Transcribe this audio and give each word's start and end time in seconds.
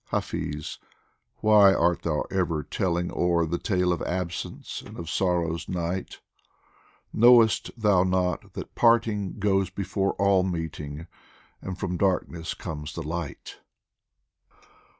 Hafiz, 0.07 0.79
why 1.41 1.75
art 1.75 2.01
thou 2.01 2.21
ever 2.31 2.63
telling 2.63 3.11
o'er 3.13 3.45
The 3.45 3.59
tale 3.59 3.93
of 3.93 4.01
absence 4.01 4.81
and 4.81 4.97
of 4.97 5.11
sorrow's 5.11 5.69
night? 5.69 6.21
Knowest 7.13 7.69
thou 7.79 8.01
not 8.01 8.53
that 8.53 8.73
parting 8.73 9.37
goes 9.37 9.69
before 9.69 10.13
All 10.13 10.41
meeting, 10.41 11.05
and 11.61 11.77
from 11.79 11.97
darkness 11.97 12.55
comes 12.55 12.95
the 12.95 13.03
light 13.03 13.59